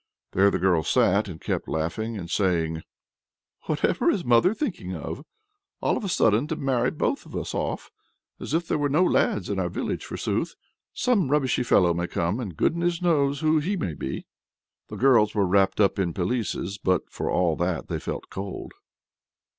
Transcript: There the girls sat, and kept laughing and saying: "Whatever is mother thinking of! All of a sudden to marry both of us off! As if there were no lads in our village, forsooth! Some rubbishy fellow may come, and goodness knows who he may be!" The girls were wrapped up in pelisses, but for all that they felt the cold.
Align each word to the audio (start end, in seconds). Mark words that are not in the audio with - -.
There 0.31 0.49
the 0.49 0.57
girls 0.57 0.89
sat, 0.89 1.27
and 1.27 1.39
kept 1.39 1.67
laughing 1.67 2.17
and 2.17 2.27
saying: 2.27 2.81
"Whatever 3.67 4.09
is 4.09 4.25
mother 4.25 4.51
thinking 4.55 4.95
of! 4.95 5.23
All 5.79 5.95
of 5.95 6.03
a 6.03 6.09
sudden 6.09 6.47
to 6.47 6.55
marry 6.55 6.89
both 6.89 7.23
of 7.27 7.35
us 7.35 7.53
off! 7.53 7.91
As 8.39 8.55
if 8.55 8.67
there 8.67 8.79
were 8.79 8.89
no 8.89 9.03
lads 9.03 9.47
in 9.47 9.59
our 9.59 9.69
village, 9.69 10.03
forsooth! 10.03 10.55
Some 10.91 11.29
rubbishy 11.29 11.61
fellow 11.61 11.93
may 11.93 12.07
come, 12.07 12.39
and 12.39 12.57
goodness 12.57 12.99
knows 12.99 13.41
who 13.41 13.59
he 13.59 13.77
may 13.77 13.93
be!" 13.93 14.25
The 14.87 14.97
girls 14.97 15.35
were 15.35 15.45
wrapped 15.45 15.79
up 15.79 15.99
in 15.99 16.15
pelisses, 16.15 16.79
but 16.83 17.07
for 17.11 17.29
all 17.29 17.55
that 17.57 17.87
they 17.87 17.99
felt 17.99 18.21
the 18.23 18.27
cold. 18.33 18.73